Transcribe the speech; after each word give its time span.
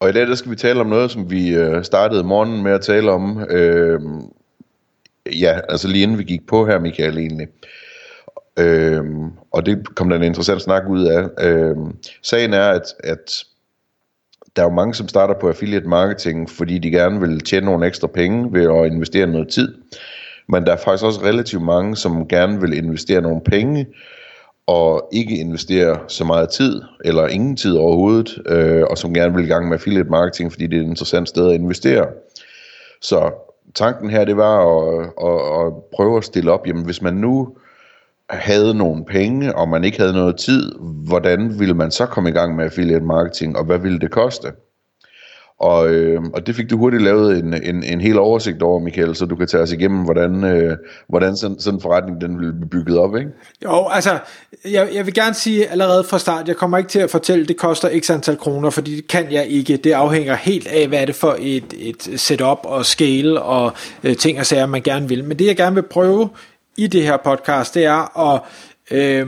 Og 0.00 0.08
i 0.08 0.12
dag 0.12 0.26
der 0.26 0.34
skal 0.34 0.50
vi 0.50 0.56
tale 0.56 0.80
om 0.80 0.86
noget, 0.86 1.10
som 1.10 1.30
vi 1.30 1.54
øh, 1.54 1.84
startede 1.84 2.24
morgenen 2.24 2.62
med 2.62 2.72
at 2.72 2.80
tale 2.80 3.10
om. 3.10 3.46
Øh, 3.50 4.00
ja, 5.40 5.60
altså 5.68 5.88
lige 5.88 6.02
inden 6.02 6.18
vi 6.18 6.24
gik 6.24 6.46
på 6.46 6.66
her, 6.66 6.78
Michael, 6.78 7.18
egentlig. 7.18 7.48
Øh, 8.58 9.04
og 9.50 9.66
det 9.66 9.94
kom 9.94 10.08
der 10.08 10.16
en 10.16 10.22
interessant 10.22 10.62
snak 10.62 10.82
ud 10.88 11.04
af. 11.06 11.28
Øh, 11.40 11.76
sagen 12.22 12.54
er, 12.54 12.68
at, 12.68 12.94
at 13.04 13.44
der 14.56 14.62
er 14.62 14.66
jo 14.66 14.74
mange, 14.74 14.94
som 14.94 15.08
starter 15.08 15.34
på 15.40 15.48
affiliate 15.48 15.88
marketing, 15.88 16.50
fordi 16.50 16.78
de 16.78 16.90
gerne 16.90 17.20
vil 17.20 17.40
tjene 17.40 17.66
nogle 17.66 17.86
ekstra 17.86 18.06
penge 18.06 18.52
ved 18.52 18.62
at 18.62 18.92
investere 18.92 19.26
noget 19.26 19.48
tid. 19.48 19.74
Men 20.48 20.66
der 20.66 20.72
er 20.72 20.76
faktisk 20.76 21.04
også 21.04 21.22
relativt 21.22 21.62
mange, 21.62 21.96
som 21.96 22.28
gerne 22.28 22.60
vil 22.60 22.72
investere 22.72 23.20
nogle 23.20 23.40
penge, 23.40 23.86
og 24.66 25.08
ikke 25.12 25.36
investere 25.36 25.98
så 26.08 26.24
meget 26.24 26.48
tid, 26.48 26.82
eller 27.04 27.26
ingen 27.26 27.56
tid 27.56 27.76
overhovedet, 27.76 28.38
øh, 28.46 28.82
og 28.90 28.98
som 28.98 29.14
gerne 29.14 29.34
vil 29.34 29.44
i 29.44 29.48
gang 29.48 29.68
med 29.68 29.76
affiliate 29.76 30.10
marketing, 30.10 30.52
fordi 30.52 30.66
det 30.66 30.76
er 30.76 30.80
et 30.80 30.86
interessant 30.86 31.28
sted 31.28 31.48
at 31.48 31.54
investere. 31.54 32.06
Så 33.00 33.30
tanken 33.74 34.10
her, 34.10 34.24
det 34.24 34.36
var 34.36 34.58
at, 34.60 35.04
at, 35.04 35.66
at 35.66 35.72
prøve 35.96 36.16
at 36.16 36.24
stille 36.24 36.52
op, 36.52 36.66
jamen 36.66 36.84
hvis 36.84 37.02
man 37.02 37.14
nu 37.14 37.56
havde 38.30 38.74
nogle 38.74 39.04
penge, 39.04 39.56
og 39.56 39.68
man 39.68 39.84
ikke 39.84 39.98
havde 39.98 40.12
noget 40.12 40.36
tid, 40.36 40.72
hvordan 41.08 41.58
ville 41.58 41.74
man 41.74 41.90
så 41.90 42.06
komme 42.06 42.30
i 42.30 42.32
gang 42.32 42.56
med 42.56 42.64
affiliate 42.64 43.04
marketing, 43.04 43.58
og 43.58 43.64
hvad 43.64 43.78
ville 43.78 43.98
det 43.98 44.10
koste? 44.10 44.52
Og, 45.60 45.88
øh, 45.88 46.22
og 46.34 46.46
det 46.46 46.54
fik 46.54 46.70
du 46.70 46.78
hurtigt 46.78 47.02
lavet 47.02 47.38
en, 47.38 47.54
en, 47.54 47.84
en 47.84 48.00
hel 48.00 48.18
oversigt 48.18 48.62
over, 48.62 48.78
Michael, 48.78 49.16
så 49.16 49.26
du 49.26 49.36
kan 49.36 49.46
tage 49.46 49.62
os 49.62 49.72
igennem, 49.72 50.04
hvordan, 50.04 50.44
øh, 50.44 50.76
hvordan 51.08 51.36
sådan, 51.36 51.60
sådan 51.60 51.76
en 51.76 51.82
forretning 51.82 52.20
den 52.20 52.40
vil 52.40 52.52
blive 52.52 52.68
bygget 52.70 52.98
op, 52.98 53.16
ikke? 53.16 53.30
Jo, 53.64 53.88
altså, 53.88 54.18
jeg, 54.64 54.88
jeg 54.94 55.06
vil 55.06 55.14
gerne 55.14 55.34
sige 55.34 55.68
allerede 55.68 56.04
fra 56.04 56.18
start, 56.18 56.48
jeg 56.48 56.56
kommer 56.56 56.78
ikke 56.78 56.90
til 56.90 56.98
at 56.98 57.10
fortælle, 57.10 57.42
at 57.42 57.48
det 57.48 57.56
koster 57.56 58.00
x 58.00 58.10
antal 58.10 58.36
kroner, 58.36 58.70
fordi 58.70 58.96
det 58.96 59.08
kan 59.08 59.32
jeg 59.32 59.46
ikke. 59.46 59.76
Det 59.76 59.92
afhænger 59.92 60.34
helt 60.34 60.66
af, 60.66 60.88
hvad 60.88 61.00
er 61.00 61.04
det 61.04 61.14
for 61.14 61.36
et, 61.38 61.74
et 61.78 62.20
setup 62.20 62.58
og 62.64 62.86
scale 62.86 63.42
og 63.42 63.72
øh, 64.04 64.16
ting 64.16 64.38
og 64.38 64.46
sager, 64.46 64.66
man 64.66 64.82
gerne 64.82 65.08
vil. 65.08 65.24
Men 65.24 65.38
det 65.38 65.46
jeg 65.46 65.56
gerne 65.56 65.74
vil 65.74 65.82
prøve 65.82 66.28
i 66.76 66.86
det 66.86 67.02
her 67.02 67.16
podcast, 67.16 67.74
det 67.74 67.84
er 67.84 68.32
at 68.32 68.40
øh, 68.90 69.26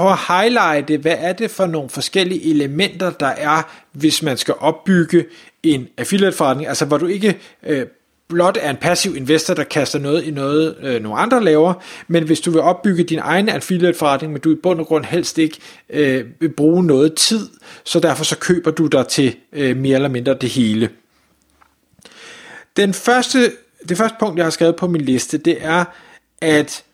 prøve 0.00 0.12
at 0.12 0.18
highlighte, 0.28 0.96
hvad 0.96 1.16
er 1.18 1.32
det 1.32 1.50
for 1.50 1.66
nogle 1.66 1.90
forskellige 1.90 2.50
elementer, 2.50 3.10
der 3.10 3.26
er, 3.26 3.62
hvis 3.92 4.22
man 4.22 4.36
skal 4.36 4.54
opbygge 4.58 5.24
en 5.62 5.88
affiliate 5.98 6.36
forretning, 6.36 6.68
altså 6.68 6.84
hvor 6.84 6.98
du 6.98 7.06
ikke 7.06 7.38
øh, 7.66 7.86
blot 8.28 8.58
er 8.60 8.70
en 8.70 8.76
passiv 8.76 9.16
investor, 9.16 9.54
der 9.54 9.64
kaster 9.64 9.98
noget 9.98 10.24
i 10.24 10.30
noget, 10.30 10.76
øh, 10.82 11.02
nogle 11.02 11.18
andre 11.18 11.44
laver, 11.44 11.74
men 12.08 12.24
hvis 12.24 12.40
du 12.40 12.50
vil 12.50 12.60
opbygge 12.60 13.04
din 13.04 13.18
egen 13.18 13.48
affiliate 13.48 13.98
forretning, 13.98 14.32
men 14.32 14.42
du 14.42 14.52
i 14.52 14.54
bund 14.62 14.80
og 14.80 14.86
grund 14.86 15.04
helst 15.04 15.38
ikke 15.38 15.58
øh, 15.90 16.24
vil 16.40 16.52
bruge 16.52 16.86
noget 16.86 17.14
tid, 17.14 17.48
så 17.84 18.00
derfor 18.00 18.24
så 18.24 18.38
køber 18.38 18.70
du 18.70 18.86
dig 18.86 19.06
til 19.06 19.36
øh, 19.52 19.76
mere 19.76 19.94
eller 19.94 20.08
mindre 20.08 20.34
det 20.34 20.50
hele. 20.50 20.88
Den 22.76 22.94
første, 22.94 23.52
det 23.88 23.96
første 23.96 24.16
punkt, 24.20 24.36
jeg 24.36 24.46
har 24.46 24.50
skrevet 24.50 24.76
på 24.76 24.86
min 24.86 25.00
liste, 25.00 25.38
det 25.38 25.58
er, 25.60 25.84
at 26.40 26.84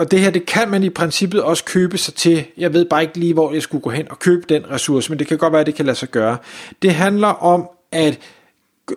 og 0.00 0.10
det 0.10 0.20
her, 0.20 0.30
det 0.30 0.46
kan 0.46 0.68
man 0.68 0.82
i 0.82 0.90
princippet 0.90 1.42
også 1.42 1.64
købe 1.64 1.98
sig 1.98 2.14
til. 2.14 2.44
Jeg 2.56 2.72
ved 2.72 2.84
bare 2.84 3.02
ikke 3.02 3.18
lige, 3.18 3.34
hvor 3.34 3.52
jeg 3.52 3.62
skulle 3.62 3.82
gå 3.82 3.90
hen 3.90 4.06
og 4.10 4.18
købe 4.18 4.46
den 4.48 4.70
ressource, 4.70 5.10
men 5.12 5.18
det 5.18 5.26
kan 5.26 5.38
godt 5.38 5.52
være, 5.52 5.60
at 5.60 5.66
det 5.66 5.74
kan 5.74 5.86
lade 5.86 5.96
sig 5.96 6.08
gøre. 6.08 6.36
Det 6.82 6.94
handler 6.94 7.28
om 7.28 7.68
at 7.92 8.18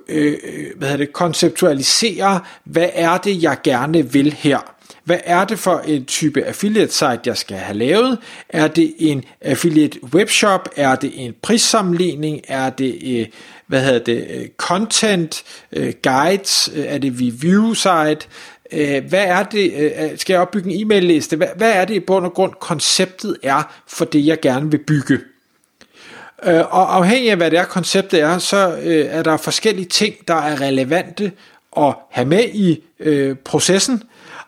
øh, 0.09 0.27
øh, 0.43 0.65
hvad 0.77 0.87
hedder 0.87 1.05
det, 1.05 1.13
konceptualisere, 1.13 2.39
hvad 2.63 2.89
er 2.93 3.17
det, 3.17 3.43
jeg 3.43 3.57
gerne 3.63 4.11
vil 4.11 4.33
her. 4.33 4.59
Hvad 5.03 5.19
er 5.23 5.45
det 5.45 5.59
for 5.59 5.79
en 5.79 6.05
type 6.05 6.43
affiliate 6.43 6.93
site, 6.93 7.19
jeg 7.25 7.37
skal 7.37 7.57
have 7.57 7.77
lavet? 7.77 8.17
Er 8.49 8.67
det 8.67 8.93
en 8.97 9.23
affiliate 9.41 10.03
webshop? 10.03 10.69
Er 10.75 10.95
det 10.95 11.11
en 11.15 11.33
prissammenligning? 11.41 12.41
Er 12.47 12.69
det 12.69 12.99
øh, 13.05 13.27
hvad 13.67 13.81
hedder 13.81 13.99
det, 13.99 14.27
øh, 14.29 14.47
content, 14.57 15.43
øh, 15.71 15.93
guides? 16.03 16.69
Øh, 16.75 16.85
er 16.87 16.97
det 16.97 17.13
review 17.21 17.73
site? 17.73 18.27
Øh, 18.73 19.03
hvad 19.09 19.23
er 19.25 19.43
det, 19.43 19.73
øh, 19.75 19.91
øh 19.99 20.17
skal 20.17 20.33
jeg 20.33 20.41
opbygge 20.41 20.71
en 20.71 20.81
e-mail 20.81 21.03
liste, 21.03 21.35
hvad, 21.35 21.47
hvad 21.55 21.71
er 21.71 21.85
det 21.85 21.93
i 21.93 21.99
bund 21.99 22.25
og 22.25 22.33
grund 22.33 22.53
konceptet 22.59 23.37
er 23.43 23.73
for 23.87 24.05
det 24.05 24.25
jeg 24.25 24.39
gerne 24.39 24.71
vil 24.71 24.77
bygge. 24.77 25.19
Øh, 26.45 26.59
og 26.59 26.95
afhængig 26.95 27.31
af 27.31 27.37
hvad 27.37 27.51
det 27.51 27.59
er 27.59 27.65
konceptet 27.65 28.21
er, 28.21 28.37
så 28.37 28.77
øh, 28.83 29.05
er 29.09 29.23
der 29.23 29.37
forskellige 29.37 29.85
ting 29.85 30.15
der 30.27 30.35
er 30.35 30.61
relevante 30.61 31.31
at 31.77 31.95
have 32.09 32.27
med 32.27 32.43
i 32.53 32.83
øh, 32.99 33.35
processen, 33.35 34.03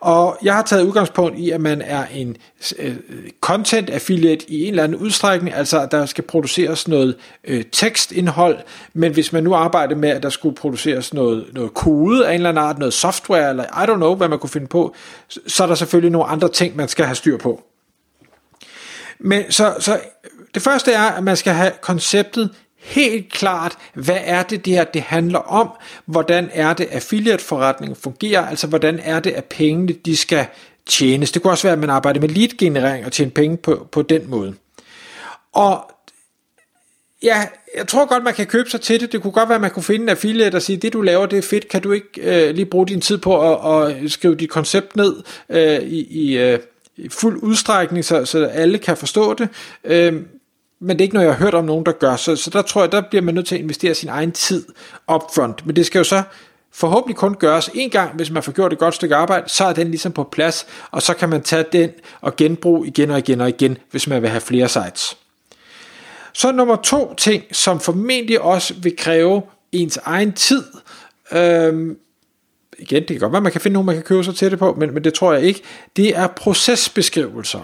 og 0.05 0.37
jeg 0.43 0.55
har 0.55 0.61
taget 0.61 0.83
udgangspunkt 0.83 1.39
i, 1.39 1.49
at 1.49 1.61
man 1.61 1.81
er 1.81 2.05
en 2.05 2.37
øh, 2.79 2.95
content 3.41 3.89
affiliate 3.89 4.51
i 4.51 4.63
en 4.63 4.69
eller 4.69 4.83
anden 4.83 4.97
udstrækning, 4.97 5.55
altså 5.55 5.81
at 5.81 5.91
der 5.91 6.05
skal 6.05 6.23
produceres 6.23 6.87
noget 6.87 7.15
øh, 7.43 7.63
tekstindhold, 7.71 8.57
men 8.93 9.13
hvis 9.13 9.33
man 9.33 9.43
nu 9.43 9.53
arbejder 9.53 9.95
med, 9.95 10.09
at 10.09 10.23
der 10.23 10.29
skulle 10.29 10.55
produceres 10.55 11.13
noget, 11.13 11.45
noget 11.53 11.73
kode 11.73 12.27
af 12.27 12.29
en 12.29 12.35
eller 12.35 12.49
anden 12.49 12.63
art, 12.63 12.79
noget 12.79 12.93
software, 12.93 13.49
eller 13.49 13.63
I 13.63 13.91
don't 13.91 13.95
know, 13.95 14.15
hvad 14.15 14.27
man 14.27 14.39
kunne 14.39 14.49
finde 14.49 14.67
på, 14.67 14.95
så 15.47 15.63
er 15.63 15.67
der 15.67 15.75
selvfølgelig 15.75 16.11
nogle 16.11 16.27
andre 16.27 16.49
ting, 16.49 16.75
man 16.75 16.87
skal 16.87 17.05
have 17.05 17.15
styr 17.15 17.37
på. 17.37 17.63
Men 19.19 19.51
så, 19.51 19.75
så 19.79 19.99
det 20.53 20.61
første 20.61 20.91
er, 20.91 21.03
at 21.03 21.23
man 21.23 21.37
skal 21.37 21.53
have 21.53 21.71
konceptet 21.81 22.49
helt 22.85 23.31
klart, 23.31 23.77
hvad 23.93 24.19
er 24.23 24.43
det 24.43 24.65
det 24.65 24.73
her, 24.73 24.83
det 24.83 25.01
handler 25.01 25.39
om, 25.39 25.69
hvordan 26.05 26.49
er 26.53 26.73
det 26.73 26.87
affiliate-forretningen 26.91 27.95
fungerer, 27.95 28.47
altså 28.47 28.67
hvordan 28.67 28.99
er 29.03 29.19
det, 29.19 29.31
at 29.31 29.45
pengene 29.45 29.93
de 29.93 30.17
skal 30.17 30.45
tjenes. 30.85 31.31
Det 31.31 31.41
kunne 31.41 31.53
også 31.53 31.63
være, 31.63 31.73
at 31.73 31.79
man 31.79 31.89
arbejder 31.89 32.21
med 32.21 32.29
lead-generering 32.29 33.05
og 33.05 33.11
tjene 33.11 33.31
penge 33.31 33.57
på, 33.57 33.87
på 33.91 34.01
den 34.01 34.29
måde. 34.29 34.55
Og 35.53 35.91
ja, 37.23 37.47
jeg 37.77 37.87
tror 37.87 38.05
godt, 38.05 38.23
man 38.23 38.33
kan 38.33 38.45
købe 38.45 38.69
sig 38.69 38.81
til 38.81 38.99
det. 38.99 39.11
Det 39.11 39.21
kunne 39.21 39.31
godt 39.31 39.49
være, 39.49 39.55
at 39.55 39.61
man 39.61 39.71
kunne 39.71 39.83
finde 39.83 40.03
en 40.03 40.09
affiliate 40.09 40.55
og 40.55 40.61
sige, 40.61 40.77
det 40.77 40.93
du 40.93 41.01
laver, 41.01 41.25
det 41.25 41.37
er 41.37 41.41
fedt. 41.41 41.67
Kan 41.67 41.81
du 41.81 41.91
ikke 41.91 42.09
øh, 42.47 42.55
lige 42.55 42.65
bruge 42.65 42.87
din 42.87 43.01
tid 43.01 43.17
på 43.17 43.53
at, 43.53 43.91
at 43.91 44.11
skrive 44.11 44.35
dit 44.35 44.49
koncept 44.49 44.95
ned 44.95 45.23
øh, 45.49 45.79
i, 45.81 46.03
i, 46.03 46.37
øh, 46.37 46.59
i 46.97 47.09
fuld 47.09 47.43
udstrækning, 47.43 48.05
så, 48.05 48.25
så 48.25 48.45
alle 48.45 48.77
kan 48.77 48.97
forstå 48.97 49.33
det. 49.33 49.49
Øh, 49.83 50.13
men 50.79 50.89
det 50.89 51.01
er 51.01 51.05
ikke 51.05 51.13
noget, 51.13 51.27
jeg 51.27 51.35
har 51.35 51.43
hørt 51.45 51.53
om 51.53 51.65
nogen, 51.65 51.85
der 51.85 51.91
gør. 51.91 52.15
Så, 52.15 52.35
så 52.35 52.49
der 52.49 52.61
tror 52.61 52.81
jeg, 52.81 52.91
der 52.91 53.01
bliver 53.09 53.21
man 53.21 53.33
nødt 53.33 53.47
til 53.47 53.55
at 53.55 53.61
investere 53.61 53.93
sin 53.93 54.09
egen 54.09 54.31
tid 54.31 54.65
upfront. 55.13 55.65
Men 55.65 55.75
det 55.75 55.85
skal 55.85 55.99
jo 55.99 56.03
så 56.03 56.23
forhåbentlig 56.73 57.15
kun 57.15 57.33
gøres 57.33 57.69
en 57.73 57.89
gang, 57.89 58.15
hvis 58.15 58.31
man 58.31 58.43
får 58.43 58.51
gjort 58.51 58.73
et 58.73 58.79
godt 58.79 58.95
stykke 58.95 59.15
arbejde, 59.15 59.49
så 59.49 59.65
er 59.65 59.73
den 59.73 59.87
ligesom 59.87 60.11
på 60.11 60.23
plads, 60.23 60.67
og 60.91 61.01
så 61.01 61.13
kan 61.13 61.29
man 61.29 61.41
tage 61.41 61.65
den 61.71 61.89
og 62.21 62.35
genbruge 62.35 62.87
igen 62.87 63.11
og 63.11 63.19
igen 63.19 63.41
og 63.41 63.49
igen, 63.49 63.77
hvis 63.91 64.07
man 64.07 64.21
vil 64.21 64.29
have 64.29 64.41
flere 64.41 64.69
sites. 64.69 65.17
Så 66.33 66.51
nummer 66.51 66.75
to 66.75 67.13
ting, 67.13 67.43
som 67.51 67.79
formentlig 67.79 68.41
også 68.41 68.73
vil 68.81 68.95
kræve 68.97 69.41
ens 69.71 69.97
egen 69.97 70.33
tid. 70.33 70.63
Øhm, 71.31 71.97
igen, 72.79 73.01
det 73.01 73.07
kan 73.07 73.19
godt 73.19 73.31
være, 73.31 73.41
man 73.41 73.51
kan 73.51 73.61
finde 73.61 73.73
nogen, 73.73 73.85
man 73.85 73.95
kan 73.95 74.03
købe 74.03 74.23
sig 74.23 74.35
til 74.35 74.51
det 74.51 74.59
på, 74.59 74.73
men, 74.73 74.93
men 74.93 75.03
det 75.03 75.13
tror 75.13 75.33
jeg 75.33 75.43
ikke. 75.43 75.61
Det 75.95 76.17
er 76.17 76.27
procesbeskrivelser. 76.27 77.59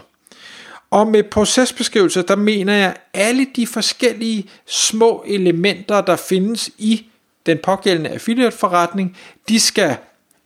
Og 0.91 1.07
med 1.07 1.23
procesbeskrivelser, 1.23 2.21
der 2.21 2.35
mener 2.35 2.73
jeg 2.73 2.95
alle 3.13 3.47
de 3.55 3.67
forskellige 3.67 4.49
små 4.65 5.23
elementer, 5.27 6.01
der 6.01 6.15
findes 6.15 6.69
i 6.77 7.05
den 7.45 7.57
pågældende 7.63 8.09
affiliate-forretning, 8.09 9.17
de 9.49 9.59
skal 9.59 9.97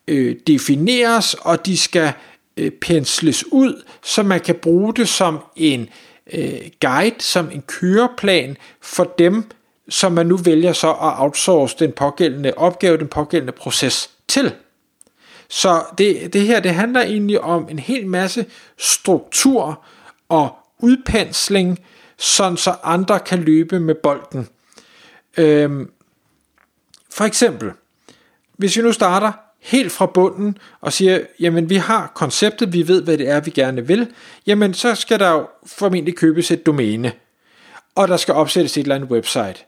øh, 0.08 0.36
defineres, 0.48 1.34
og 1.34 1.66
de 1.66 1.78
skal 1.78 2.14
øh, 2.58 2.72
pensles 2.72 3.46
ud, 3.52 3.84
så 4.04 4.24
man 4.24 4.40
kan 4.40 4.56
bruge 4.56 4.94
det 4.94 5.10
som 5.10 5.40
en 5.56 5.90
øh, 6.34 6.62
guide, 6.82 7.16
som 7.20 7.52
en 7.52 7.62
køreplan 7.62 8.58
for 8.82 9.04
dem, 9.04 9.44
som 9.90 10.12
man 10.12 10.26
nu 10.26 10.38
vælger 10.38 10.74
så 10.74 10.90
at 10.92 11.14
outsource 11.20 11.76
den 11.80 11.92
pågældende 11.92 12.54
opgave, 12.58 12.98
den 12.98 13.08
pågældende 13.08 13.54
proces 13.54 14.10
til. 14.28 14.52
Så 15.50 15.84
det, 15.98 16.34
det 16.34 16.42
her, 16.42 16.60
det 16.60 16.74
handler 16.74 17.02
egentlig 17.02 17.42
om 17.42 17.70
en 17.70 17.80
hel 17.80 18.08
masse 18.08 18.46
struktur, 18.78 19.84
og 20.30 20.56
udpensling, 20.80 21.80
sådan 22.18 22.58
så 22.58 22.76
andre 22.84 23.20
kan 23.20 23.40
løbe 23.40 23.80
med 23.80 23.96
bolden. 23.96 24.48
Øhm, 25.38 25.92
for 27.12 27.24
eksempel, 27.24 27.72
hvis 28.58 28.78
vi 28.78 28.82
nu 28.82 28.92
starter 28.92 29.32
helt 29.60 29.92
fra 29.92 30.06
bunden 30.06 30.58
og 30.82 30.94
siger, 30.94 31.20
jamen 31.40 31.70
vi 31.70 31.76
har 31.76 32.12
konceptet, 32.16 32.74
vi 32.74 32.88
ved, 32.88 33.04
hvad 33.04 33.18
det 33.18 33.30
er, 33.30 33.40
vi 33.40 33.52
gerne 33.52 33.88
vil, 33.88 34.08
jamen 34.48 34.74
så 34.74 34.96
skal 34.96 35.20
der 35.20 35.30
jo 35.30 35.48
formentlig 35.66 36.16
købes 36.16 36.52
et 36.52 36.66
domæne, 36.66 37.12
og 37.96 38.08
der 38.08 38.18
skal 38.18 38.34
opsættes 38.34 38.78
et 38.78 38.82
eller 38.82 38.96
andet 38.96 39.12
website 39.12 39.66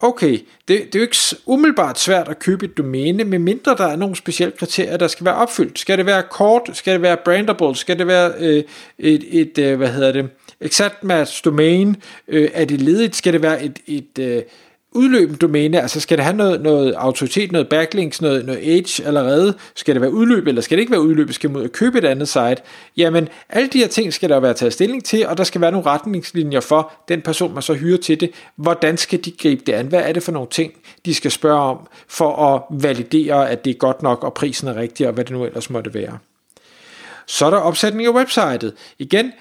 okay, 0.00 0.38
det, 0.68 0.68
det 0.68 0.94
er 0.94 0.98
jo 0.98 1.02
ikke 1.02 1.16
umiddelbart 1.46 1.98
svært 1.98 2.28
at 2.28 2.38
købe 2.38 2.64
et 2.64 2.76
domæne, 2.76 3.24
medmindre 3.24 3.76
der 3.76 3.86
er 3.86 3.96
nogle 3.96 4.16
specielle 4.16 4.56
kriterier, 4.58 4.96
der 4.96 5.08
skal 5.08 5.26
være 5.26 5.34
opfyldt. 5.34 5.78
Skal 5.78 5.98
det 5.98 6.06
være 6.06 6.22
kort? 6.30 6.70
Skal 6.72 6.92
det 6.92 7.02
være 7.02 7.16
brandable? 7.24 7.76
Skal 7.76 7.98
det 7.98 8.06
være 8.06 8.32
øh, 8.38 8.64
et, 8.98 9.24
et 9.30 9.58
øh, 9.58 9.76
hvad 9.76 9.88
hedder 9.88 10.12
det, 10.12 10.28
exact 10.60 11.04
match 11.04 11.44
domain? 11.44 11.96
Øh, 12.28 12.50
er 12.54 12.64
det 12.64 12.80
ledigt? 12.80 13.16
Skal 13.16 13.32
det 13.32 13.42
være 13.42 13.64
et, 13.64 13.78
et 13.86 14.18
øh, 14.18 14.42
udløbende 14.96 15.38
domæne, 15.38 15.80
altså 15.80 16.00
skal 16.00 16.18
det 16.18 16.24
have 16.24 16.36
noget, 16.36 16.60
noget 16.60 16.92
autoritet, 16.92 17.52
noget 17.52 17.68
backlinks, 17.68 18.22
noget, 18.22 18.44
noget 18.44 18.58
age 18.58 19.04
allerede, 19.06 19.54
skal 19.74 19.94
det 19.94 20.02
være 20.02 20.12
udløb, 20.12 20.46
eller 20.46 20.62
skal 20.62 20.76
det 20.76 20.80
ikke 20.80 20.92
være 20.92 21.00
udløb, 21.00 21.32
skal 21.32 21.50
man 21.50 21.58
ud 21.58 21.64
og 21.64 21.72
købe 21.72 21.98
et 21.98 22.04
andet 22.04 22.28
site, 22.28 22.56
jamen 22.96 23.28
alle 23.48 23.68
de 23.68 23.78
her 23.78 23.88
ting 23.88 24.12
skal 24.12 24.28
der 24.28 24.40
være 24.40 24.54
taget 24.54 24.72
stilling 24.72 25.04
til, 25.04 25.26
og 25.26 25.38
der 25.38 25.44
skal 25.44 25.60
være 25.60 25.72
nogle 25.72 25.86
retningslinjer 25.86 26.60
for 26.60 26.92
den 27.08 27.22
person, 27.22 27.54
man 27.54 27.62
så 27.62 27.74
hyrer 27.74 27.98
til 27.98 28.20
det, 28.20 28.30
hvordan 28.56 28.96
skal 28.96 29.24
de 29.24 29.30
gribe 29.30 29.62
det 29.66 29.72
an, 29.72 29.86
hvad 29.86 30.00
er 30.00 30.12
det 30.12 30.22
for 30.22 30.32
nogle 30.32 30.48
ting, 30.50 30.72
de 31.04 31.14
skal 31.14 31.30
spørge 31.30 31.60
om, 31.60 31.78
for 32.08 32.54
at 32.54 32.82
validere, 32.82 33.50
at 33.50 33.64
det 33.64 33.70
er 33.70 33.74
godt 33.74 34.02
nok, 34.02 34.24
og 34.24 34.34
prisen 34.34 34.68
er 34.68 34.76
rigtig, 34.76 35.06
og 35.06 35.12
hvad 35.12 35.24
det 35.24 35.32
nu 35.32 35.44
ellers 35.44 35.70
måtte 35.70 35.94
være. 35.94 36.18
Så 37.26 37.46
er 37.46 37.50
der 37.50 37.56
opsætning 37.56 38.08
af 38.08 38.14
websitet. 38.14 38.74
Igen, 38.98 39.32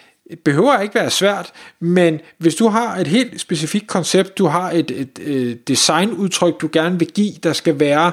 behøver 0.44 0.80
ikke 0.80 0.96
være 0.96 1.10
svært, 1.10 1.52
men 1.80 2.22
hvis 2.38 2.56
du 2.56 2.68
har 2.68 2.98
et 2.98 3.08
helt 3.08 3.42
specifikt 3.42 3.88
koncept, 3.88 4.38
du 4.38 4.46
har 4.46 4.72
et, 4.72 4.92
et, 4.92 5.20
et 5.20 5.68
designudtryk, 5.68 6.62
du 6.62 6.70
gerne 6.72 7.00
vil 7.00 7.08
give, 7.08 7.34
der 7.44 7.54
skal 7.54 7.80
være 7.80 8.12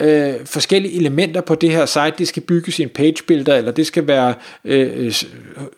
øh, 0.00 0.34
forskellige 0.44 0.96
elementer 0.96 1.40
på 1.40 1.54
det 1.54 1.70
her 1.70 1.86
site, 1.86 2.12
det 2.18 2.28
skal 2.28 2.42
bygges 2.42 2.78
i 2.78 2.82
en 2.82 2.88
page 2.88 3.16
builder, 3.26 3.56
eller 3.56 3.72
det 3.72 3.86
skal 3.86 4.06
være 4.06 4.34
øh, 4.64 5.06
øh 5.06 5.14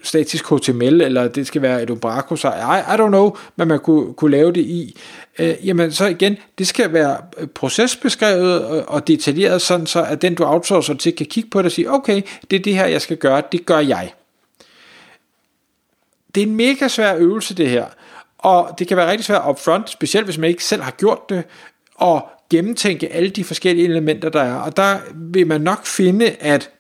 statisk 0.03 0.51
HTML, 0.51 1.01
eller 1.01 1.29
det 1.29 1.47
skal 1.47 1.63
være 1.63 1.83
et 1.83 1.91
Umbraco 1.91 2.37
site, 2.37 2.49
I, 2.49 2.95
I 2.95 2.97
don't 2.97 3.09
know, 3.09 3.37
hvad 3.55 3.67
man 3.67 3.79
kunne, 3.79 4.15
kunne 4.15 4.31
lave 4.31 4.53
det 4.53 4.61
i. 4.61 5.01
Øh, 5.39 5.55
jamen 5.65 5.93
så 5.93 6.07
igen, 6.07 6.37
det 6.59 6.67
skal 6.67 6.93
være 6.93 7.17
øh, 7.39 7.47
procesbeskrevet 7.47 8.65
og, 8.65 8.89
og 8.89 9.09
detaljeret, 9.09 9.63
sådan 9.63 9.87
så 9.87 10.03
at 10.03 10.23
den 10.23 10.35
du 10.35 10.45
outsourcer 10.45 10.95
til 10.95 11.17
kan 11.17 11.27
kigge 11.27 11.51
på 11.51 11.59
det 11.59 11.67
og 11.67 11.73
sige, 11.73 11.91
okay, 11.91 12.23
det 12.51 12.59
er 12.59 12.63
det 12.63 12.75
her, 12.75 12.87
jeg 12.87 13.01
skal 13.01 13.17
gøre, 13.17 13.43
det 13.53 13.67
gør 13.67 13.79
jeg 13.79 14.13
det 16.35 16.43
er 16.43 16.47
en 16.47 16.57
mega 16.57 16.89
svær 16.89 17.17
øvelse 17.17 17.55
det 17.55 17.69
her, 17.69 17.87
og 18.39 18.75
det 18.79 18.89
kan 18.89 18.97
være 18.97 19.11
rigtig 19.11 19.25
svært 19.25 19.43
upfront, 19.49 19.91
specielt 19.91 20.27
hvis 20.27 20.39
man 20.39 20.51
ikke 20.51 20.65
selv 20.65 20.83
har 20.83 20.91
gjort 20.91 21.29
det, 21.29 21.45
og 21.95 22.29
gennemtænke 22.51 23.13
alle 23.13 23.31
de 23.31 23.45
forskellige 23.45 23.89
elementer, 23.89 24.29
der 24.29 24.43
er. 24.43 24.55
Og 24.55 24.77
der 24.77 24.99
vil 25.15 25.47
man 25.47 25.61
nok 25.61 25.87
finde, 25.87 26.31
at 26.31 26.71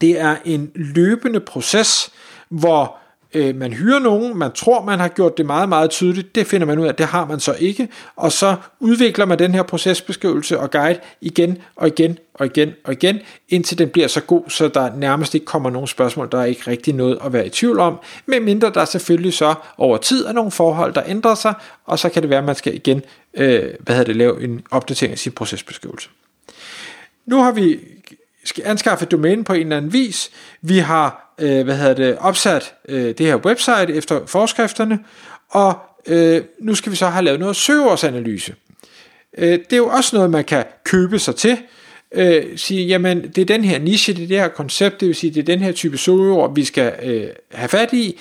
det 0.00 0.20
er 0.20 0.36
en 0.44 0.70
løbende 0.74 1.40
proces, 1.40 2.10
hvor 2.48 2.96
øh, 3.34 3.56
man 3.56 3.72
hyrer 3.72 3.98
nogen, 3.98 4.38
man 4.38 4.52
tror, 4.52 4.84
man 4.84 4.98
har 4.98 5.08
gjort 5.08 5.38
det 5.38 5.46
meget, 5.46 5.68
meget 5.68 5.90
tydeligt, 5.90 6.34
det 6.34 6.46
finder 6.46 6.66
man 6.66 6.78
ud 6.78 6.86
af, 6.86 6.94
det 6.94 7.06
har 7.06 7.26
man 7.26 7.40
så 7.40 7.56
ikke, 7.58 7.88
og 8.16 8.32
så 8.32 8.56
udvikler 8.80 9.24
man 9.24 9.38
den 9.38 9.54
her 9.54 9.62
procesbeskrivelse 9.62 10.60
og 10.60 10.70
guide 10.70 11.00
igen 11.20 11.58
og 11.76 11.86
igen 11.86 12.18
og 12.38 12.46
igen 12.46 12.72
og 12.84 12.92
igen, 12.92 13.18
indtil 13.48 13.78
den 13.78 13.88
bliver 13.88 14.08
så 14.08 14.20
god, 14.20 14.42
så 14.48 14.68
der 14.68 14.96
nærmest 14.96 15.34
ikke 15.34 15.46
kommer 15.46 15.70
nogen 15.70 15.88
spørgsmål, 15.88 16.28
der 16.32 16.40
er 16.40 16.44
ikke 16.44 16.70
rigtig 16.70 16.94
noget 16.94 17.18
at 17.24 17.32
være 17.32 17.46
i 17.46 17.50
tvivl 17.50 17.78
om, 17.78 17.98
medmindre 18.26 18.70
der 18.74 18.84
selvfølgelig 18.84 19.32
så 19.32 19.54
over 19.78 19.96
tid 19.96 20.26
er 20.26 20.32
nogle 20.32 20.50
forhold, 20.50 20.94
der 20.94 21.02
ændrer 21.06 21.34
sig, 21.34 21.54
og 21.84 21.98
så 21.98 22.08
kan 22.08 22.22
det 22.22 22.30
være, 22.30 22.38
at 22.38 22.44
man 22.44 22.54
skal 22.54 22.74
igen 22.74 23.02
øh, 23.34 23.74
hvad 23.80 23.94
hedder 23.94 24.04
det, 24.04 24.16
lave 24.16 24.42
en 24.42 24.62
opdatering 24.70 25.12
af 25.12 25.18
sin 25.18 25.32
procesbeskrivelse. 25.32 26.08
Nu 27.26 27.42
har 27.42 27.52
vi 27.52 27.78
anskaffet 28.64 29.10
domæne 29.10 29.44
på 29.44 29.52
en 29.52 29.60
eller 29.60 29.76
anden 29.76 29.92
vis. 29.92 30.30
Vi 30.62 30.78
har 30.78 31.34
øh, 31.38 31.64
hvad 31.64 31.76
hedder 31.76 31.94
det, 31.94 32.18
opsat 32.18 32.74
øh, 32.88 33.14
det 33.18 33.26
her 33.26 33.36
website 33.36 33.94
efter 33.94 34.26
forskrifterne, 34.26 34.98
og 35.48 35.78
øh, 36.06 36.42
nu 36.60 36.74
skal 36.74 36.92
vi 36.92 36.96
så 36.96 37.06
have 37.06 37.24
lavet 37.24 37.40
noget 37.40 37.56
søgeårsanalyse. 37.56 38.54
Øh, 39.38 39.52
det 39.52 39.72
er 39.72 39.76
jo 39.76 39.88
også 39.88 40.16
noget, 40.16 40.30
man 40.30 40.44
kan 40.44 40.64
købe 40.84 41.18
sig 41.18 41.36
til. 41.36 41.58
Øh, 42.14 42.44
sige, 42.56 42.86
jamen 42.86 43.22
det 43.22 43.38
er 43.38 43.44
den 43.44 43.64
her 43.64 43.78
niche, 43.78 44.12
det 44.12 44.22
er 44.22 44.28
det 44.28 44.38
her 44.38 44.48
koncept, 44.48 45.00
det 45.00 45.08
vil 45.08 45.14
sige, 45.14 45.30
det 45.30 45.40
er 45.40 45.44
den 45.44 45.60
her 45.60 45.72
type 45.72 45.98
søgeord, 45.98 46.54
vi 46.54 46.64
skal 46.64 46.92
øh, 47.02 47.26
have 47.52 47.68
fat 47.68 47.92
i 47.92 48.18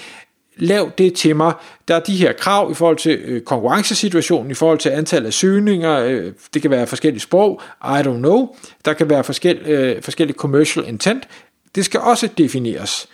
lav 0.58 0.92
det 0.98 1.14
til 1.14 1.36
mig. 1.36 1.54
Der 1.88 1.96
er 1.96 2.00
de 2.00 2.16
her 2.16 2.34
krav 2.34 2.72
i 2.72 2.74
forhold 2.74 2.98
til 2.98 3.20
øh, 3.26 3.42
konkurrencesituationen, 3.42 4.52
i 4.52 4.54
forhold 4.54 4.80
til 4.80 4.90
antallet 4.90 5.28
af 5.28 5.34
søgninger, 5.34 6.00
øh, 6.00 6.32
det 6.54 6.62
kan 6.62 6.72
være 6.72 6.88
forskellige 6.88 7.22
sprog, 7.22 7.62
I 7.84 8.00
don't 8.00 8.18
know, 8.18 8.56
der 8.86 8.94
kan 8.94 9.10
være 9.10 9.24
forskel, 9.24 9.58
øh, 9.58 10.02
forskellige 10.02 10.38
commercial 10.38 10.88
intent, 10.88 11.28
det 11.76 11.86
skal 11.86 12.00
også 12.00 12.30
defineres. 12.38 13.08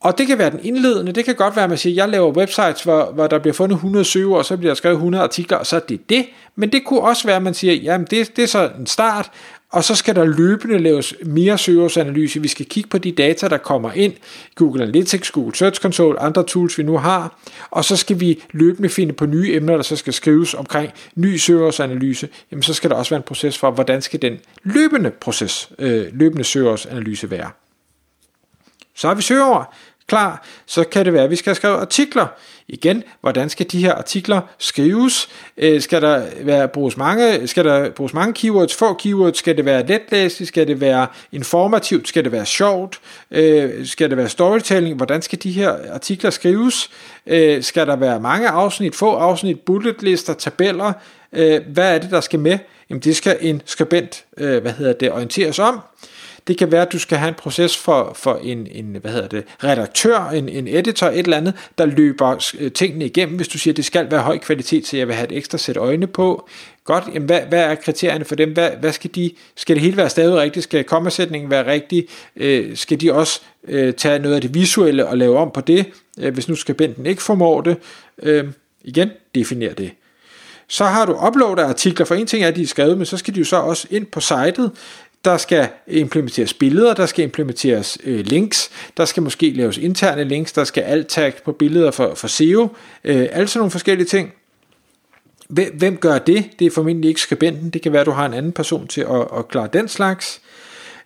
Og 0.00 0.18
det 0.18 0.26
kan 0.26 0.38
være 0.38 0.50
den 0.50 0.60
indledende, 0.62 1.12
det 1.12 1.24
kan 1.24 1.34
godt 1.34 1.56
være, 1.56 1.64
at 1.64 1.68
man 1.70 1.78
siger, 1.78 1.92
at 1.92 1.96
jeg 1.96 2.08
laver 2.08 2.32
websites, 2.32 2.82
hvor, 2.82 3.12
hvor 3.14 3.26
der 3.26 3.38
bliver 3.38 3.54
fundet 3.54 3.76
100 3.76 4.04
søger, 4.04 4.36
og 4.36 4.44
så 4.44 4.56
bliver 4.56 4.70
der 4.70 4.74
skrevet 4.74 4.94
100 4.94 5.24
artikler, 5.24 5.58
og 5.58 5.66
så 5.66 5.76
er 5.76 5.80
det 5.80 6.10
det. 6.10 6.26
Men 6.56 6.72
det 6.72 6.84
kunne 6.84 7.00
også 7.00 7.26
være, 7.26 7.36
at 7.36 7.42
man 7.42 7.54
siger, 7.54 7.74
jamen 7.74 8.06
det, 8.10 8.36
det 8.36 8.42
er 8.42 8.46
så 8.46 8.70
en 8.78 8.86
start, 8.86 9.30
og 9.76 9.84
så 9.84 9.94
skal 9.94 10.14
der 10.14 10.24
løbende 10.24 10.78
laves 10.78 11.14
mere 11.24 11.58
søgeårsanalyse. 11.58 12.42
Vi 12.42 12.48
skal 12.48 12.66
kigge 12.66 12.90
på 12.90 12.98
de 12.98 13.12
data, 13.12 13.48
der 13.48 13.58
kommer 13.58 13.92
ind. 13.92 14.14
Google 14.54 14.82
Analytics, 14.82 15.30
Google 15.30 15.56
Search 15.56 15.80
Console, 15.80 16.18
andre 16.18 16.44
tools, 16.44 16.78
vi 16.78 16.82
nu 16.82 16.98
har. 16.98 17.38
Og 17.70 17.84
så 17.84 17.96
skal 17.96 18.20
vi 18.20 18.42
løbende 18.52 18.88
finde 18.88 19.12
på 19.12 19.26
nye 19.26 19.54
emner, 19.54 19.76
der 19.76 19.82
så 19.82 19.96
skal 19.96 20.12
skrives 20.12 20.54
omkring 20.54 20.92
ny 21.14 21.36
søgeårsanalyse. 21.36 22.28
Jamen 22.50 22.62
så 22.62 22.74
skal 22.74 22.90
der 22.90 22.96
også 22.96 23.10
være 23.10 23.16
en 23.16 23.22
proces 23.26 23.58
for, 23.58 23.70
hvordan 23.70 24.02
skal 24.02 24.22
den 24.22 24.38
løbende 24.62 25.10
proces, 25.10 25.70
øh, 25.78 26.06
løbende 26.12 26.44
søgeårsanalyse 26.44 27.30
være. 27.30 27.50
Så 28.94 29.08
har 29.08 29.14
vi 29.14 29.22
søgeår 29.22 29.74
klar, 30.06 30.46
så 30.66 30.84
kan 30.84 31.04
det 31.04 31.12
være, 31.12 31.24
at 31.24 31.30
vi 31.30 31.36
skal 31.36 31.54
skrive 31.54 31.74
artikler. 31.74 32.26
Igen, 32.68 33.02
hvordan 33.20 33.48
skal 33.48 33.66
de 33.72 33.80
her 33.80 33.94
artikler 33.94 34.40
skrives? 34.58 35.28
Øh, 35.56 35.80
skal 35.80 36.02
der 36.02 36.22
være 36.40 36.68
bruges 36.68 36.96
mange, 36.96 37.48
skal 37.48 37.64
der 37.64 37.90
bruges 37.90 38.14
mange 38.14 38.34
keywords, 38.34 38.74
få 38.74 38.94
keywords? 38.94 39.38
Skal 39.38 39.56
det 39.56 39.64
være 39.64 39.86
letlæseligt? 39.86 40.48
Skal 40.48 40.66
det 40.66 40.80
være 40.80 41.06
informativt? 41.32 42.08
Skal 42.08 42.24
det 42.24 42.32
være 42.32 42.46
sjovt? 42.46 43.00
Øh, 43.30 43.86
skal 43.86 44.10
det 44.10 44.16
være 44.16 44.28
storytelling? 44.28 44.96
Hvordan 44.96 45.22
skal 45.22 45.42
de 45.42 45.52
her 45.52 45.76
artikler 45.92 46.30
skrives? 46.30 46.90
Øh, 47.26 47.62
skal 47.62 47.86
der 47.86 47.96
være 47.96 48.20
mange 48.20 48.48
afsnit, 48.48 48.94
få 48.94 49.12
afsnit, 49.12 49.60
bulletlister, 49.60 50.34
tabeller? 50.34 50.92
Øh, 51.32 51.60
hvad 51.68 51.94
er 51.94 51.98
det, 51.98 52.10
der 52.10 52.20
skal 52.20 52.38
med? 52.40 52.58
Jamen, 52.90 53.00
det 53.00 53.16
skal 53.16 53.36
en 53.40 53.62
skribent, 53.64 54.24
øh, 54.36 54.62
hvad 54.62 54.72
hedder 54.72 54.92
det, 54.92 55.12
orienteres 55.12 55.58
om. 55.58 55.80
Det 56.46 56.58
kan 56.58 56.72
være, 56.72 56.82
at 56.82 56.92
du 56.92 56.98
skal 56.98 57.18
have 57.18 57.28
en 57.28 57.34
proces 57.34 57.76
for, 57.76 58.12
for 58.14 58.40
en, 58.42 58.66
en 58.70 58.96
hvad 59.00 59.10
hedder 59.10 59.28
det, 59.28 59.44
redaktør, 59.64 60.28
en, 60.28 60.48
en 60.48 60.68
editor, 60.68 61.06
et 61.06 61.18
eller 61.18 61.36
andet, 61.36 61.54
der 61.78 61.86
løber 61.86 62.52
øh, 62.58 62.72
tingene 62.72 63.06
igennem, 63.06 63.36
hvis 63.36 63.48
du 63.48 63.58
siger, 63.58 63.72
at 63.72 63.76
det 63.76 63.84
skal 63.84 64.10
være 64.10 64.22
høj 64.22 64.38
kvalitet, 64.38 64.86
så 64.86 64.96
jeg 64.96 65.06
vil 65.06 65.14
have 65.14 65.32
et 65.32 65.36
ekstra 65.36 65.58
sæt 65.58 65.76
øjne 65.76 66.06
på. 66.06 66.48
Godt, 66.84 67.04
jamen 67.14 67.26
hvad, 67.26 67.40
hvad 67.40 67.62
er 67.62 67.74
kriterierne 67.74 68.24
for 68.24 68.34
dem? 68.34 68.52
Hvad, 68.52 68.70
hvad 68.80 68.92
skal 68.92 69.10
de, 69.14 69.30
skal 69.56 69.76
det 69.76 69.82
hele 69.82 69.96
være 69.96 70.10
stadig 70.10 70.36
rigtigt? 70.36 70.64
Skal 70.64 70.84
kommasætningen 70.84 71.50
være 71.50 71.66
rigtig? 71.66 72.08
Øh, 72.36 72.76
skal 72.76 73.00
de 73.00 73.12
også 73.12 73.40
øh, 73.68 73.94
tage 73.94 74.18
noget 74.18 74.34
af 74.34 74.40
det 74.40 74.54
visuelle 74.54 75.06
og 75.06 75.18
lave 75.18 75.38
om 75.38 75.50
på 75.54 75.60
det, 75.60 75.86
øh, 76.18 76.34
hvis 76.34 76.48
nu 76.48 76.54
skribenten 76.54 77.06
ikke 77.06 77.22
formår 77.22 77.60
det? 77.60 77.76
Øh, 78.22 78.44
igen, 78.84 79.10
definer 79.34 79.74
det. 79.74 79.90
Så 80.68 80.84
har 80.84 81.06
du 81.06 81.26
uploadet 81.26 81.62
artikler, 81.62 82.06
for 82.06 82.14
en 82.14 82.26
ting 82.26 82.44
er, 82.44 82.48
at 82.48 82.56
de 82.56 82.62
er 82.62 82.66
skrevet, 82.66 82.96
men 82.96 83.06
så 83.06 83.16
skal 83.16 83.34
de 83.34 83.38
jo 83.38 83.44
så 83.44 83.56
også 83.56 83.86
ind 83.90 84.06
på 84.06 84.20
sitet, 84.20 84.70
der 85.26 85.36
skal 85.36 85.68
implementeres 85.86 86.54
billeder, 86.54 86.94
der 86.94 87.06
skal 87.06 87.24
implementeres 87.24 87.98
øh, 88.04 88.26
links, 88.26 88.70
der 88.96 89.04
skal 89.04 89.22
måske 89.22 89.50
laves 89.50 89.78
interne 89.78 90.24
links, 90.24 90.52
der 90.52 90.64
skal 90.64 90.82
alt 90.82 91.06
tag 91.06 91.32
på 91.44 91.52
billeder 91.52 91.90
for, 91.90 92.14
for 92.14 92.28
SEO, 92.28 92.68
øh, 93.04 93.26
sådan 93.30 93.48
nogle 93.54 93.70
forskellige 93.70 94.06
ting. 94.06 94.32
Hvem, 95.48 95.74
hvem 95.74 95.96
gør 95.96 96.18
det? 96.18 96.50
Det 96.58 96.66
er 96.66 96.70
formentlig 96.70 97.08
ikke 97.08 97.20
skribenten, 97.20 97.70
det 97.70 97.82
kan 97.82 97.92
være, 97.92 98.00
at 98.00 98.06
du 98.06 98.10
har 98.10 98.26
en 98.26 98.34
anden 98.34 98.52
person 98.52 98.86
til 98.86 99.00
at, 99.00 99.38
at 99.38 99.48
klare 99.48 99.68
den 99.72 99.88
slags. 99.88 100.40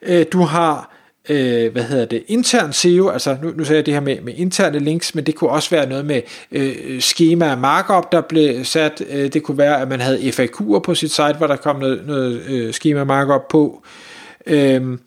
Øh, 0.02 0.26
du 0.32 0.42
har 0.42 0.96
øh, 1.28 1.72
hvad 1.72 1.82
hedder 1.82 2.04
det, 2.04 2.22
intern 2.26 2.72
SEO, 2.72 3.08
altså 3.08 3.36
nu, 3.42 3.52
nu 3.56 3.64
sagde 3.64 3.76
jeg 3.76 3.86
det 3.86 3.94
her 3.94 4.00
med, 4.00 4.20
med 4.20 4.34
interne 4.36 4.78
links, 4.78 5.14
men 5.14 5.26
det 5.26 5.34
kunne 5.34 5.50
også 5.50 5.70
være 5.70 5.88
noget 5.88 6.06
med 6.06 6.22
øh, 6.52 7.00
schema 7.00 7.56
markup, 7.56 8.12
der 8.12 8.20
blev 8.20 8.64
sat, 8.64 9.02
øh, 9.10 9.32
det 9.32 9.42
kunne 9.42 9.58
være, 9.58 9.80
at 9.80 9.88
man 9.88 10.00
havde 10.00 10.18
FAQ'er 10.18 10.78
på 10.78 10.94
sit 10.94 11.10
site, 11.10 11.34
hvor 11.38 11.46
der 11.46 11.56
kom 11.56 11.76
noget, 11.76 12.02
noget 12.06 12.42
øh, 12.48 12.72
schema 12.72 13.04
markup 13.04 13.48
på, 13.48 13.82
øh, 13.84 14.09
Øhm, 14.46 15.00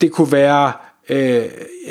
det 0.00 0.12
kunne 0.12 0.32
være, 0.32 0.72
øh, 1.08 1.44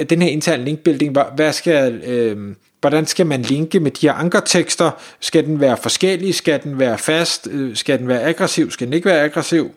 den 0.09 0.21
her 0.21 0.29
interne 0.29 0.63
linkbuilding, 0.63 1.17
hvad 1.35 1.53
skal, 1.53 2.01
øh, 2.03 2.55
hvordan 2.81 3.05
skal 3.05 3.25
man 3.25 3.41
linke 3.41 3.79
med 3.79 3.91
de 3.91 4.07
her 4.07 4.13
ankertekster, 4.13 4.91
skal 5.19 5.45
den 5.45 5.59
være 5.59 5.77
forskellig, 5.77 6.35
skal 6.35 6.63
den 6.63 6.79
være 6.79 6.97
fast, 6.97 7.47
øh, 7.51 7.75
skal 7.75 7.99
den 7.99 8.07
være 8.07 8.21
aggressiv, 8.23 8.71
skal 8.71 8.87
den 8.87 8.93
ikke 8.93 9.09
være 9.09 9.23
aggressiv, 9.23 9.71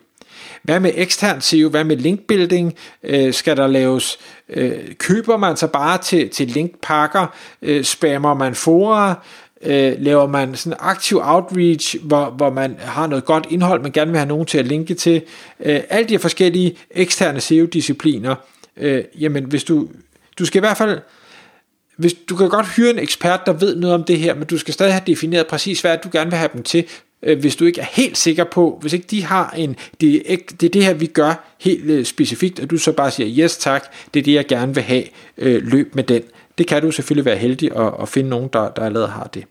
hvad 0.63 0.79
med 0.79 0.91
ekstern 0.95 1.41
SEO? 1.41 1.69
Hvad 1.69 1.83
med 1.83 1.97
linkbuilding? 1.97 2.75
Øh, 3.03 3.33
skal 3.33 3.57
der 3.57 3.67
laves, 3.67 4.19
øh, 4.49 4.95
køber 4.97 5.37
man 5.37 5.57
sig 5.57 5.71
bare 5.71 5.97
til, 5.97 6.29
til 6.29 6.47
linkpakker? 6.47 7.27
Øh, 7.61 7.83
spammer 7.83 8.33
man 8.33 8.55
fora? 8.55 9.23
Øh, 9.65 9.93
laver 9.99 10.27
man 10.27 10.55
sådan 10.55 10.77
aktiv 10.79 11.19
outreach, 11.23 11.97
hvor, 12.03 12.29
hvor 12.29 12.49
man 12.49 12.75
har 12.79 13.07
noget 13.07 13.25
godt 13.25 13.47
indhold, 13.49 13.81
man 13.81 13.91
gerne 13.91 14.11
vil 14.11 14.17
have 14.17 14.27
nogen 14.27 14.45
til 14.45 14.57
at 14.57 14.67
linke 14.67 14.93
til? 14.93 15.21
Øh, 15.59 15.79
alle 15.89 16.07
de 16.07 16.13
her 16.13 16.19
forskellige 16.19 16.77
eksterne 16.91 17.41
SEO-discipliner. 17.41 18.35
Øh, 18.77 19.03
jamen, 19.19 19.43
hvis 19.43 19.63
du, 19.63 19.87
du 20.39 20.45
skal 20.45 20.59
i 20.59 20.65
hvert 20.65 20.77
fald 20.77 20.99
hvis 21.97 22.13
du 22.13 22.35
kan 22.35 22.49
godt 22.49 22.67
hyre 22.75 22.89
en 22.89 22.99
ekspert, 22.99 23.45
der 23.45 23.53
ved 23.53 23.75
noget 23.75 23.95
om 23.95 24.03
det 24.03 24.19
her, 24.19 24.35
men 24.35 24.47
du 24.47 24.57
skal 24.57 24.73
stadig 24.73 24.93
have 24.93 25.03
defineret 25.07 25.47
præcis, 25.47 25.81
hvad 25.81 25.97
du 26.03 26.09
gerne 26.11 26.29
vil 26.29 26.37
have 26.37 26.49
dem 26.53 26.63
til 26.63 26.85
øh, 27.23 27.39
hvis 27.39 27.55
du 27.55 27.65
ikke 27.65 27.81
er 27.81 27.85
helt 27.91 28.17
sikker 28.17 28.43
på, 28.43 28.77
hvis 28.81 28.93
ikke 28.93 29.07
de 29.11 29.23
har 29.23 29.53
en, 29.57 29.75
det, 30.01 30.33
er, 30.33 30.37
det 30.61 30.63
er 30.63 30.69
det 30.69 30.83
her, 30.83 30.93
vi 30.93 31.05
gør 31.05 31.55
helt 31.59 31.83
øh, 31.83 32.05
specifikt, 32.05 32.59
og 32.59 32.69
du 32.69 32.77
så 32.77 32.91
bare 32.91 33.11
siger, 33.11 33.45
yes 33.45 33.57
tak, 33.57 33.83
det 34.13 34.19
er 34.19 34.23
det, 34.23 34.33
jeg 34.33 34.47
gerne 34.47 34.73
vil 34.73 34.83
have, 34.83 35.03
øh, 35.37 35.67
løb 35.67 35.95
med 35.95 36.03
den. 36.03 36.21
Det 36.57 36.67
kan 36.67 36.81
du 36.81 36.91
selvfølgelig 36.91 37.25
være 37.25 37.37
heldig 37.37 37.77
at, 37.77 37.93
at 38.01 38.09
finde 38.09 38.29
nogen, 38.29 38.49
der, 38.53 38.69
der 38.69 38.85
allerede 38.85 39.07
har 39.07 39.23
det. 39.33 39.43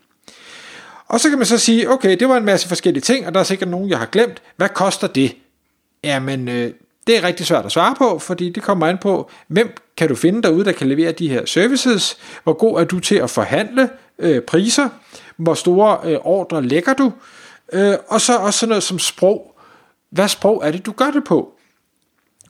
Og 1.07 1.19
så 1.19 1.29
kan 1.29 1.37
man 1.37 1.47
så 1.47 1.57
sige, 1.57 1.89
okay, 1.89 2.17
det 2.19 2.29
var 2.29 2.37
en 2.37 2.45
masse 2.45 2.67
forskellige 2.67 3.01
ting, 3.01 3.27
og 3.27 3.33
der 3.33 3.39
er 3.39 3.43
sikkert 3.43 3.69
nogen, 3.69 3.89
jeg 3.89 3.97
har 3.97 4.05
glemt. 4.05 4.41
Hvad 4.55 4.69
koster 4.69 5.07
det? 5.07 5.35
Jamen, 6.03 6.47
øh, 6.47 6.73
det 7.07 7.17
er 7.17 7.23
rigtig 7.23 7.45
svært 7.45 7.65
at 7.65 7.71
svare 7.71 7.95
på, 7.97 8.19
fordi 8.19 8.49
det 8.49 8.63
kommer 8.63 8.87
an 8.87 8.97
på, 8.97 9.29
hvem 9.47 9.75
kan 9.97 10.09
du 10.09 10.15
finde 10.15 10.41
derude, 10.41 10.65
der 10.65 10.71
kan 10.71 10.87
levere 10.87 11.11
de 11.11 11.29
her 11.29 11.45
services? 11.45 12.17
Hvor 12.43 12.53
god 12.53 12.79
er 12.79 12.83
du 12.83 12.99
til 12.99 13.15
at 13.15 13.29
forhandle 13.29 13.89
øh, 14.19 14.41
priser? 14.41 14.89
Hvor 15.37 15.53
store 15.53 16.11
øh, 16.11 16.17
ordre 16.21 16.63
lægger 16.63 16.93
du? 16.93 17.11
Øh, 17.73 17.95
og 18.07 18.21
så 18.21 18.37
også 18.37 18.59
sådan 18.59 18.69
noget 18.69 18.83
som 18.83 18.99
sprog. 18.99 19.55
Hvad 20.11 20.27
sprog 20.27 20.61
er 20.65 20.71
det, 20.71 20.85
du 20.85 20.91
gør 20.91 21.11
det 21.11 21.23
på? 21.23 21.53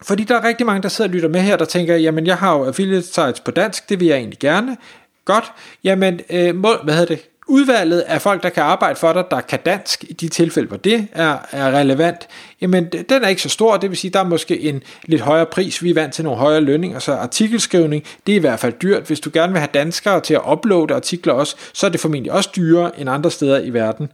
Fordi 0.04 0.24
der 0.24 0.36
er 0.36 0.44
rigtig 0.44 0.66
mange, 0.66 0.82
der 0.82 0.90
sidder 0.90 1.10
og 1.10 1.14
lytter 1.14 1.30
med 1.30 1.42
her, 1.42 1.58
der 1.58 1.66
tænker, 1.66 1.96
jamen 1.96 2.28
jeg 2.28 2.38
har 2.38 2.58
jo 2.58 2.66
affiliate 2.66 3.08
sites 3.08 3.40
på 3.40 3.52
dansk, 3.52 3.90
det 3.90 4.00
vil 4.00 4.08
jeg 4.08 4.18
egentlig 4.18 4.40
gerne. 4.40 4.78
Godt, 5.26 5.52
jamen 5.84 6.20
øh, 6.30 6.56
må, 6.56 6.76
hvad 6.84 6.94
hedder 6.94 7.16
det, 7.16 7.30
udvalget 7.48 8.00
af 8.00 8.22
folk, 8.22 8.44
der 8.44 8.50
kan 8.50 8.64
arbejde 8.64 8.96
for 8.96 9.14
dig, 9.14 9.24
der 9.32 9.42
kan 9.42 9.60
dansk, 9.66 10.04
i 10.04 10.14
de 10.14 10.28
tilfælde, 10.28 10.68
hvor 10.68 10.78
det 10.78 11.08
er, 11.12 11.38
er 11.52 11.72
relevant, 11.72 12.28
jamen 12.62 12.86
den 12.86 13.24
er 13.24 13.28
ikke 13.28 13.42
så 13.42 13.50
stor, 13.50 13.78
det 13.78 13.90
vil 13.90 13.98
sige, 13.98 14.12
der 14.12 14.20
er 14.20 14.24
måske 14.24 14.60
en 14.60 14.84
lidt 15.06 15.22
højere 15.22 15.46
pris, 15.46 15.84
vi 15.84 15.90
er 15.90 15.94
vant 15.94 16.14
til 16.14 16.24
nogle 16.24 16.40
højere 16.40 16.62
lønninger, 16.62 17.00
så 17.00 17.14
artikelskrivning, 17.14 18.04
det 18.28 18.32
er 18.32 18.36
i 18.36 18.40
hvert 18.40 18.60
fald 18.60 18.74
dyrt. 18.82 19.04
Hvis 19.04 19.20
du 19.20 19.30
gerne 19.34 19.52
vil 19.54 19.60
have 19.60 19.70
danskere 19.74 20.20
til 20.20 20.34
at 20.34 20.42
uploade 20.52 20.94
artikler 20.94 21.34
også, 21.34 21.56
så 21.74 21.86
er 21.86 21.90
det 21.90 22.00
formentlig 22.00 22.32
også 22.32 22.50
dyrere 22.56 23.00
end 23.00 23.10
andre 23.10 23.32
steder 23.32 23.60
i 23.60 23.70
verden. 23.70 24.10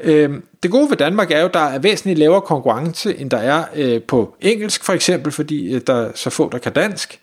Øhm, 0.00 0.42
det 0.62 0.70
gode 0.70 0.90
ved 0.90 0.96
Danmark 0.96 1.30
er 1.30 1.40
jo, 1.40 1.46
at 1.46 1.54
der 1.54 1.60
er 1.60 1.78
væsentligt 1.78 2.18
lavere 2.18 2.40
konkurrence, 2.40 3.16
end 3.18 3.30
der 3.30 3.38
er 3.38 3.64
øh, 3.74 4.02
på 4.02 4.34
engelsk 4.40 4.84
for 4.84 4.92
eksempel, 4.92 5.32
fordi 5.32 5.74
øh, 5.74 5.80
der 5.86 5.94
er 5.94 6.10
så 6.14 6.30
få, 6.30 6.48
der 6.52 6.58
kan 6.58 6.72
dansk. 6.72 7.20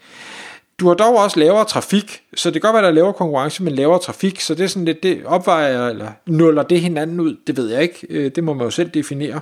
Du 0.79 0.87
har 0.87 0.95
dog 0.95 1.17
også 1.17 1.39
lavere 1.39 1.65
trafik, 1.65 2.21
så 2.35 2.51
det 2.51 2.61
kan 2.61 2.67
godt 2.67 2.73
være, 2.73 2.83
der 2.83 2.89
er 2.89 2.93
lavere 2.93 3.13
konkurrence, 3.13 3.63
men 3.63 3.75
lavere 3.75 3.99
trafik, 3.99 4.41
så 4.41 4.55
det 4.55 4.63
er 4.63 4.67
sådan 4.67 4.85
lidt, 4.85 5.03
det 5.03 5.21
opvejer 5.25 5.87
eller 5.87 6.11
nuller 6.25 6.63
det 6.63 6.81
hinanden 6.81 7.19
ud, 7.19 7.35
det 7.47 7.57
ved 7.57 7.69
jeg 7.69 7.81
ikke, 7.81 8.07
øh, 8.09 8.31
det 8.35 8.43
må 8.43 8.53
man 8.53 8.63
jo 8.65 8.71
selv 8.71 8.89
definere. 8.89 9.39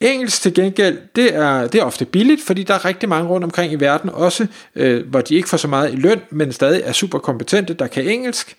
Engelsk 0.00 0.42
til 0.42 0.54
gengæld, 0.54 0.98
det 1.16 1.34
er, 1.34 1.66
det 1.66 1.80
er 1.80 1.84
ofte 1.84 2.04
billigt, 2.04 2.42
fordi 2.42 2.62
der 2.62 2.74
er 2.74 2.84
rigtig 2.84 3.08
mange 3.08 3.28
rundt 3.28 3.44
omkring 3.44 3.72
i 3.72 3.76
verden 3.76 4.10
også, 4.10 4.46
øh, 4.74 5.06
hvor 5.06 5.20
de 5.20 5.34
ikke 5.34 5.48
får 5.48 5.56
så 5.56 5.68
meget 5.68 5.92
i 5.92 5.96
løn, 5.96 6.20
men 6.30 6.52
stadig 6.52 6.82
er 6.84 6.92
super 6.92 7.18
kompetente, 7.18 7.74
der 7.74 7.86
kan 7.86 8.08
engelsk. 8.08 8.56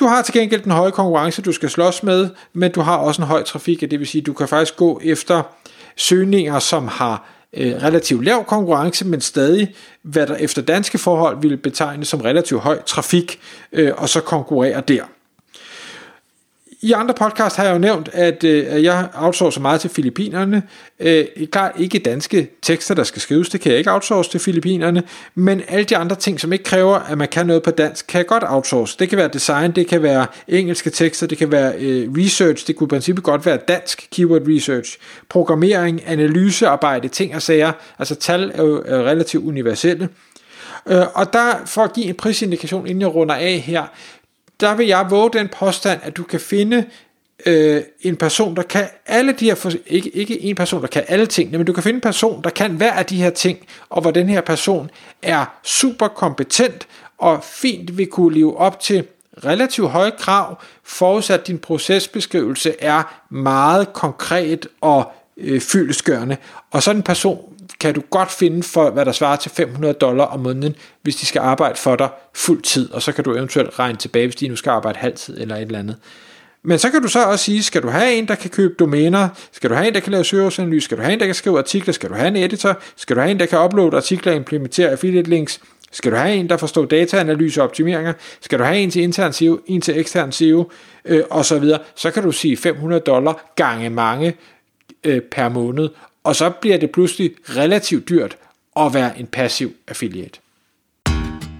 Du 0.00 0.06
har 0.06 0.22
til 0.22 0.34
gengæld 0.34 0.62
den 0.62 0.72
høje 0.72 0.90
konkurrence, 0.90 1.42
du 1.42 1.52
skal 1.52 1.70
slås 1.70 2.02
med, 2.02 2.28
men 2.52 2.72
du 2.72 2.80
har 2.80 2.96
også 2.96 3.22
en 3.22 3.28
høj 3.28 3.42
trafik, 3.42 3.80
det 3.80 3.98
vil 3.98 4.06
sige, 4.06 4.22
du 4.22 4.32
kan 4.32 4.48
faktisk 4.48 4.76
gå 4.76 5.00
efter 5.04 5.42
søgninger, 5.96 6.58
som 6.58 6.88
har 6.88 7.28
øh, 7.52 7.82
relativt 7.82 8.24
lav 8.24 8.44
konkurrence, 8.44 9.06
men 9.06 9.20
stadig, 9.20 9.74
hvad 10.02 10.26
der 10.26 10.34
efter 10.34 10.62
danske 10.62 10.98
forhold 10.98 11.40
ville 11.40 11.56
betegne 11.56 12.04
som 12.04 12.20
relativt 12.20 12.60
høj 12.60 12.82
trafik, 12.82 13.40
øh, 13.72 13.92
og 13.96 14.08
så 14.08 14.20
konkurrere 14.20 14.82
der. 14.88 15.02
I 16.82 16.92
andre 16.92 17.14
podcast 17.14 17.56
har 17.56 17.64
jeg 17.64 17.72
jo 17.72 17.78
nævnt, 17.78 18.08
at 18.12 18.44
øh, 18.44 18.84
jeg 18.84 19.08
outsourcer 19.14 19.60
meget 19.60 19.80
til 19.80 19.90
Filippinerne. 19.90 20.62
Øh, 21.00 21.24
klart 21.52 21.72
ikke 21.78 21.98
danske 21.98 22.50
tekster, 22.62 22.94
der 22.94 23.04
skal 23.04 23.22
skrives, 23.22 23.48
det 23.48 23.60
kan 23.60 23.70
jeg 23.70 23.78
ikke 23.78 23.92
outsource 23.92 24.30
til 24.30 24.40
Filippinerne, 24.40 25.02
men 25.34 25.62
alle 25.68 25.84
de 25.84 25.96
andre 25.96 26.16
ting, 26.16 26.40
som 26.40 26.52
ikke 26.52 26.64
kræver, 26.64 26.98
at 26.98 27.18
man 27.18 27.28
kan 27.28 27.46
noget 27.46 27.62
på 27.62 27.70
dansk, 27.70 28.06
kan 28.06 28.18
jeg 28.18 28.26
godt 28.26 28.44
outsource. 28.46 28.96
Det 28.98 29.08
kan 29.08 29.18
være 29.18 29.28
design, 29.28 29.72
det 29.72 29.86
kan 29.86 30.02
være 30.02 30.26
engelske 30.48 30.90
tekster, 30.90 31.26
det 31.26 31.38
kan 31.38 31.52
være 31.52 31.74
øh, 31.78 32.08
research, 32.16 32.66
det 32.66 32.76
kunne 32.76 32.86
i 32.86 32.88
princippet 32.88 33.24
godt 33.24 33.46
være 33.46 33.56
dansk 33.56 34.08
keyword 34.12 34.42
research, 34.48 34.98
programmering, 35.28 36.02
analysearbejde, 36.06 37.08
ting 37.08 37.34
og 37.34 37.42
sager. 37.42 37.72
Altså 37.98 38.14
tal 38.14 38.50
er 38.54 38.62
jo 38.62 38.82
er 38.86 39.02
relativt 39.02 39.44
universelle. 39.44 40.08
Øh, 40.86 41.02
og 41.14 41.32
der, 41.32 41.62
for 41.66 41.82
at 41.82 41.92
give 41.92 42.06
en 42.06 42.14
prisindikation, 42.14 42.86
inden 42.86 43.00
jeg 43.00 43.14
runder 43.14 43.34
af 43.34 43.58
her, 43.58 43.84
der 44.60 44.74
vil 44.74 44.86
jeg 44.86 45.06
våge 45.10 45.30
den 45.32 45.48
påstand, 45.48 46.00
at 46.02 46.16
du 46.16 46.22
kan 46.22 46.40
finde 46.40 46.84
øh, 47.46 47.82
en 48.00 48.16
person, 48.16 48.56
der 48.56 48.62
kan 48.62 48.88
alle 49.06 49.32
de 49.32 49.44
her, 49.44 49.76
ikke, 49.86 50.10
ikke 50.10 50.40
en 50.40 50.54
person, 50.54 50.80
der 50.82 50.88
kan 50.88 51.04
alle 51.08 51.26
tingene, 51.26 51.58
men 51.58 51.66
du 51.66 51.72
kan 51.72 51.82
finde 51.82 51.96
en 51.96 52.00
person, 52.00 52.42
der 52.44 52.50
kan 52.50 52.70
hver 52.70 52.92
af 52.92 53.06
de 53.06 53.16
her 53.16 53.30
ting, 53.30 53.58
og 53.88 54.02
hvor 54.02 54.10
den 54.10 54.28
her 54.28 54.40
person 54.40 54.90
er 55.22 55.58
super 55.62 56.08
kompetent 56.08 56.86
og 57.18 57.44
fint 57.44 57.98
vil 57.98 58.06
kunne 58.06 58.34
leve 58.34 58.56
op 58.56 58.80
til 58.80 59.04
relativt 59.44 59.88
høje 59.88 60.12
krav, 60.18 60.62
forudsat 60.84 61.46
din 61.46 61.58
procesbeskrivelse 61.58 62.74
er 62.78 63.22
meget 63.30 63.92
konkret 63.92 64.66
og 64.80 65.12
øh, 65.36 65.60
fyldesgørende. 65.60 66.36
Og 66.70 66.82
sådan 66.82 66.96
en 66.96 67.02
person 67.02 67.54
kan 67.80 67.94
du 67.94 68.02
godt 68.10 68.30
finde 68.30 68.62
for, 68.62 68.90
hvad 68.90 69.04
der 69.04 69.12
svarer 69.12 69.36
til 69.36 69.50
500 69.50 69.94
dollar 69.94 70.24
om 70.24 70.40
måneden, 70.40 70.76
hvis 71.02 71.16
de 71.16 71.26
skal 71.26 71.40
arbejde 71.40 71.78
for 71.78 71.96
dig 71.96 72.08
fuld 72.34 72.62
tid, 72.62 72.92
og 72.92 73.02
så 73.02 73.12
kan 73.12 73.24
du 73.24 73.34
eventuelt 73.34 73.78
regne 73.78 73.98
tilbage, 73.98 74.26
hvis 74.26 74.36
de 74.36 74.48
nu 74.48 74.56
skal 74.56 74.70
arbejde 74.70 74.98
halvtid 74.98 75.40
eller 75.40 75.56
et 75.56 75.62
eller 75.62 75.78
andet. 75.78 75.96
Men 76.62 76.78
så 76.78 76.90
kan 76.90 77.02
du 77.02 77.08
så 77.08 77.24
også 77.24 77.44
sige, 77.44 77.62
skal 77.62 77.82
du 77.82 77.88
have 77.88 78.14
en, 78.14 78.28
der 78.28 78.34
kan 78.34 78.50
købe 78.50 78.74
domæner, 78.78 79.28
skal 79.52 79.70
du 79.70 79.74
have 79.74 79.88
en, 79.88 79.94
der 79.94 80.00
kan 80.00 80.12
lave 80.12 80.24
søgeanalyse, 80.24 80.84
skal 80.84 80.96
du 80.96 81.02
have 81.02 81.12
en, 81.12 81.20
der 81.20 81.26
kan 81.26 81.34
skrive 81.34 81.58
artikler, 81.58 81.92
skal 81.92 82.10
du 82.10 82.14
have 82.14 82.28
en 82.28 82.36
editor, 82.36 82.78
skal 82.96 83.16
du 83.16 83.20
have 83.20 83.30
en, 83.30 83.40
der 83.40 83.46
kan 83.46 83.58
uploade 83.58 83.96
artikler 83.96 84.32
og 84.32 84.36
implementere 84.36 84.90
affiliate 84.90 85.30
links, 85.30 85.60
skal 85.92 86.12
du 86.12 86.16
have 86.16 86.34
en, 86.34 86.48
der 86.48 86.56
forstår 86.56 86.84
dataanalyse 86.84 87.60
og 87.60 87.64
optimeringer, 87.64 88.12
skal 88.40 88.58
du 88.58 88.64
have 88.64 88.78
en 88.78 88.90
til 88.90 89.02
intern 89.02 89.32
SEO, 89.32 89.60
en 89.66 89.80
til 89.80 89.98
ekstern 89.98 90.32
SEO, 90.32 90.70
øh, 91.04 91.22
og 91.30 91.44
så 91.44 91.58
videre, 91.58 91.78
så 91.94 92.10
kan 92.10 92.22
du 92.22 92.32
sige 92.32 92.56
500 92.56 93.00
dollar 93.00 93.52
gange 93.56 93.90
mange 93.90 94.36
øh, 95.04 95.20
per 95.20 95.48
måned, 95.48 95.88
og 96.24 96.36
så 96.36 96.50
bliver 96.50 96.78
det 96.78 96.90
pludselig 96.90 97.34
relativt 97.48 98.08
dyrt 98.08 98.36
at 98.76 98.94
være 98.94 99.20
en 99.20 99.26
passiv 99.26 99.72
affiliate. 99.88 100.40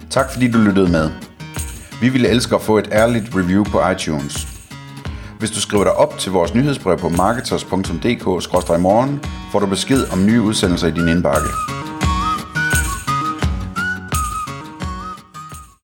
Tak 0.09 0.33
fordi 0.33 0.51
du 0.51 0.57
lyttede 0.57 0.91
med. 0.91 1.09
Vi 2.01 2.09
ville 2.09 2.29
elske 2.29 2.55
at 2.55 2.61
få 2.61 2.77
et 2.77 2.89
ærligt 2.91 3.35
review 3.35 3.63
på 3.63 3.89
iTunes. 3.89 4.47
Hvis 5.39 5.51
du 5.51 5.61
skriver 5.61 5.83
dig 5.83 5.93
op 5.93 6.17
til 6.17 6.31
vores 6.31 6.53
nyhedsbrev 6.53 6.97
på 6.97 7.09
marketers.dk-morgen, 7.09 9.23
får 9.51 9.59
du 9.59 9.65
besked 9.65 10.11
om 10.11 10.25
nye 10.25 10.41
udsendelser 10.41 10.87
i 10.87 10.91
din 10.91 11.07
indbakke. 11.07 11.47